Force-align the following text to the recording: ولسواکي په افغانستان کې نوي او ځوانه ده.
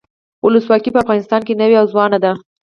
ولسواکي 0.45 0.89
په 0.93 0.99
افغانستان 1.03 1.41
کې 1.47 1.59
نوي 1.61 1.75
او 1.81 1.85
ځوانه 1.93 2.17
ده. 2.23 2.31